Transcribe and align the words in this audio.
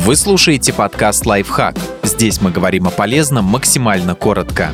Вы 0.00 0.14
слушаете 0.16 0.72
подкаст 0.72 1.26
«Лайфхак». 1.26 1.76
Здесь 2.04 2.40
мы 2.40 2.50
говорим 2.50 2.86
о 2.86 2.90
полезном 2.90 3.44
максимально 3.44 4.14
коротко. 4.14 4.70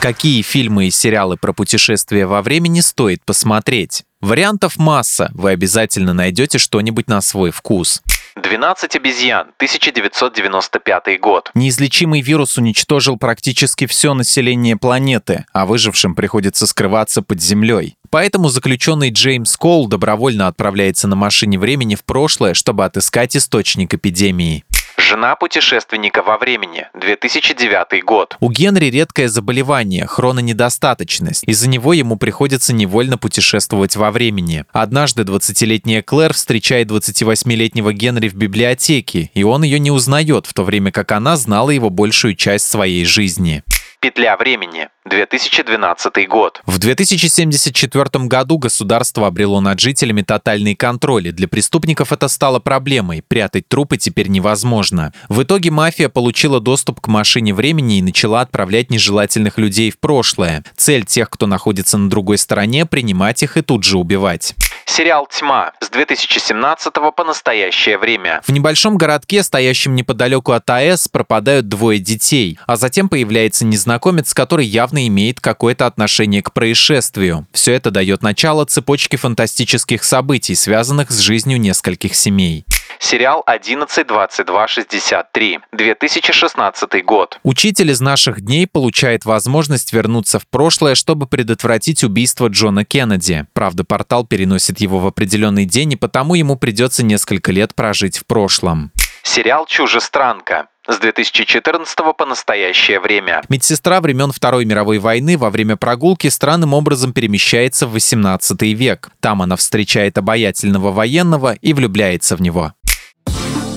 Какие 0.00 0.42
фильмы 0.42 0.88
и 0.88 0.90
сериалы 0.90 1.36
про 1.36 1.52
путешествия 1.52 2.26
во 2.26 2.42
времени 2.42 2.80
стоит 2.80 3.24
посмотреть? 3.24 4.02
Вариантов 4.20 4.78
масса, 4.78 5.30
вы 5.32 5.50
обязательно 5.50 6.12
найдете 6.12 6.58
что-нибудь 6.58 7.08
на 7.08 7.20
свой 7.20 7.52
вкус. 7.52 8.02
12 8.36 8.96
обезьян, 8.96 9.52
1995 9.56 11.20
год. 11.20 11.50
Неизлечимый 11.54 12.20
вирус 12.20 12.58
уничтожил 12.58 13.16
практически 13.16 13.86
все 13.86 14.12
население 14.12 14.76
планеты, 14.76 15.46
а 15.52 15.66
выжившим 15.66 16.14
приходится 16.14 16.66
скрываться 16.66 17.22
под 17.22 17.40
землей. 17.40 17.96
Поэтому 18.10 18.48
заключенный 18.48 19.10
Джеймс 19.10 19.56
Кол 19.56 19.86
добровольно 19.86 20.48
отправляется 20.48 21.06
на 21.06 21.14
машине 21.14 21.58
времени 21.58 21.94
в 21.94 22.04
прошлое, 22.04 22.54
чтобы 22.54 22.84
отыскать 22.84 23.36
источник 23.36 23.94
эпидемии. 23.94 24.64
Жена 24.96 25.34
путешественника 25.34 26.22
во 26.22 26.36
времени, 26.36 26.86
2009 26.94 28.04
год. 28.04 28.36
У 28.40 28.50
Генри 28.50 28.86
редкое 28.86 29.28
заболевание– 29.28 30.06
хрононедостаточность. 30.08 31.44
Из-за 31.46 31.68
него 31.68 31.92
ему 31.92 32.16
приходится 32.16 32.72
невольно 32.72 33.16
путешествовать 33.16 33.96
во 33.96 34.10
времени. 34.10 34.64
Однажды 34.72 35.22
20-летняя 35.22 36.02
Клэр 36.02 36.34
встречает 36.34 36.90
28-летнего 36.90 37.92
Генри 37.92 38.28
в 38.28 38.34
библиотеке, 38.34 39.30
и 39.34 39.42
он 39.42 39.62
ее 39.62 39.78
не 39.78 39.90
узнает, 39.90 40.46
в 40.46 40.54
то 40.54 40.64
время 40.64 40.92
как 40.92 41.12
она 41.12 41.36
знала 41.36 41.70
его 41.70 41.90
большую 41.90 42.34
часть 42.34 42.68
своей 42.68 43.04
жизни. 43.04 43.62
Петля 44.00 44.36
времени. 44.36 44.88
2012 45.10 46.28
год. 46.28 46.62
В 46.64 46.78
2074 46.78 48.26
году 48.26 48.58
государство 48.58 49.26
обрело 49.26 49.60
над 49.60 49.78
жителями 49.80 50.22
тотальный 50.22 50.74
контроль, 50.74 51.28
и 51.28 51.32
для 51.32 51.48
преступников 51.48 52.12
это 52.12 52.28
стало 52.28 52.60
проблемой. 52.60 53.22
Прятать 53.26 53.68
трупы 53.68 53.98
теперь 53.98 54.28
невозможно. 54.28 55.12
В 55.28 55.42
итоге 55.42 55.70
мафия 55.70 56.08
получила 56.08 56.60
доступ 56.60 57.00
к 57.00 57.08
машине 57.08 57.52
времени 57.52 57.98
и 57.98 58.02
начала 58.02 58.40
отправлять 58.40 58.90
нежелательных 58.90 59.58
людей 59.58 59.90
в 59.90 59.98
прошлое. 59.98 60.64
Цель 60.76 61.04
тех, 61.04 61.28
кто 61.28 61.46
находится 61.46 61.98
на 61.98 62.08
другой 62.08 62.38
стороне, 62.38 62.86
принимать 62.86 63.42
их 63.42 63.56
и 63.56 63.62
тут 63.62 63.84
же 63.84 63.98
убивать. 63.98 64.54
Сериал 64.86 65.28
«Тьма» 65.30 65.72
с 65.80 65.88
2017 65.88 66.92
по 67.16 67.24
настоящее 67.24 67.96
время. 67.96 68.40
В 68.44 68.50
небольшом 68.50 68.96
городке, 68.96 69.42
стоящем 69.42 69.94
неподалеку 69.94 70.52
от 70.52 70.68
АЭС, 70.68 71.08
пропадают 71.08 71.68
двое 71.68 72.00
детей, 72.00 72.58
а 72.66 72.76
затем 72.76 73.08
появляется 73.08 73.64
незнакомец, 73.64 74.34
который 74.34 74.66
явно 74.66 74.99
имеет 75.06 75.40
какое-то 75.40 75.86
отношение 75.86 76.42
к 76.42 76.52
происшествию. 76.52 77.46
Все 77.52 77.72
это 77.72 77.90
дает 77.90 78.22
начало 78.22 78.64
цепочке 78.64 79.16
фантастических 79.16 80.04
событий, 80.04 80.54
связанных 80.54 81.10
с 81.10 81.18
жизнью 81.18 81.60
нескольких 81.60 82.14
семей. 82.14 82.64
Сериал 82.98 83.42
11.22.63. 83.46 85.60
2016 85.72 87.04
год. 87.04 87.38
Учитель 87.42 87.90
из 87.90 88.00
наших 88.00 88.40
дней 88.42 88.66
получает 88.66 89.24
возможность 89.24 89.92
вернуться 89.92 90.38
в 90.38 90.46
прошлое, 90.46 90.94
чтобы 90.94 91.26
предотвратить 91.26 92.04
убийство 92.04 92.48
Джона 92.48 92.84
Кеннеди. 92.84 93.46
Правда, 93.54 93.84
портал 93.84 94.26
переносит 94.26 94.80
его 94.80 94.98
в 94.98 95.06
определенный 95.06 95.64
день, 95.64 95.94
и 95.94 95.96
потому 95.96 96.34
ему 96.34 96.56
придется 96.56 97.02
несколько 97.02 97.52
лет 97.52 97.74
прожить 97.74 98.18
в 98.18 98.26
прошлом. 98.26 98.92
Сериал 99.22 99.64
«Чужестранка» 99.66 100.68
с 100.90 100.98
2014 100.98 101.98
по 102.16 102.26
настоящее 102.26 103.00
время. 103.00 103.42
Медсестра 103.48 104.00
времен 104.00 104.32
Второй 104.32 104.64
мировой 104.64 104.98
войны 104.98 105.38
во 105.38 105.50
время 105.50 105.76
прогулки 105.76 106.28
странным 106.28 106.74
образом 106.74 107.12
перемещается 107.12 107.86
в 107.86 107.92
18 107.92 108.62
век. 108.74 109.10
Там 109.20 109.42
она 109.42 109.56
встречает 109.56 110.18
обаятельного 110.18 110.90
военного 110.90 111.54
и 111.54 111.72
влюбляется 111.72 112.36
в 112.36 112.42
него. 112.42 112.72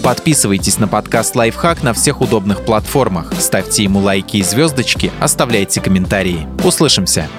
Подписывайтесь 0.04 0.80
на 0.80 0.90
подкаст 0.90 1.34
«Лайфхак» 1.36 1.82
на 1.82 1.94
всех 1.94 2.20
удобных 2.20 2.66
платформах, 2.66 3.32
ставьте 3.40 3.84
ему 3.84 4.00
лайки 4.00 4.38
и 4.38 4.44
звездочки, 4.44 5.14
оставляйте 5.22 5.80
комментарии. 5.80 6.46
Услышимся! 6.66 7.30